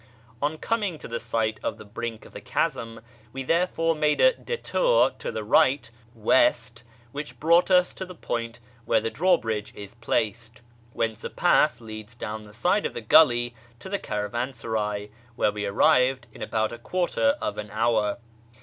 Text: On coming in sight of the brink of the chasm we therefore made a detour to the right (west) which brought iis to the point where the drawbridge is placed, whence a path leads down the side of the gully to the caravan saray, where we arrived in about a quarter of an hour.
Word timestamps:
On 0.41 0.57
coming 0.57 0.95
in 0.99 1.19
sight 1.19 1.59
of 1.61 1.77
the 1.77 1.85
brink 1.85 2.25
of 2.25 2.33
the 2.33 2.41
chasm 2.41 3.01
we 3.31 3.43
therefore 3.43 3.93
made 3.93 4.19
a 4.19 4.33
detour 4.33 5.11
to 5.19 5.31
the 5.31 5.43
right 5.43 5.91
(west) 6.15 6.83
which 7.11 7.39
brought 7.39 7.69
iis 7.69 7.93
to 7.93 8.03
the 8.07 8.15
point 8.15 8.59
where 8.85 8.99
the 8.99 9.11
drawbridge 9.11 9.71
is 9.75 9.93
placed, 9.93 10.61
whence 10.93 11.23
a 11.23 11.29
path 11.29 11.79
leads 11.79 12.15
down 12.15 12.45
the 12.45 12.51
side 12.55 12.87
of 12.87 12.95
the 12.95 13.01
gully 13.01 13.53
to 13.79 13.89
the 13.89 13.99
caravan 13.99 14.53
saray, 14.53 15.11
where 15.35 15.51
we 15.51 15.67
arrived 15.67 16.25
in 16.33 16.41
about 16.41 16.71
a 16.73 16.79
quarter 16.79 17.35
of 17.39 17.59
an 17.59 17.69
hour. 17.69 18.17